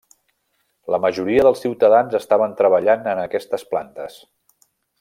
La 0.93 0.99
majoria 1.03 1.43
dels 1.47 1.61
ciutadans 1.65 2.17
estaven 2.21 2.57
treballant 2.63 3.05
en 3.13 3.23
aquestes 3.27 3.67
plantes. 3.75 4.17